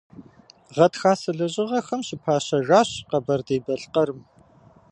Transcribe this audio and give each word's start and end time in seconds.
Гъатхасэ 0.75 1.31
лэжьыгъэхэм 1.37 2.01
щыпащэжащ 2.07 2.89
Къэбэрдей-Балъкъэрым. 3.09 4.19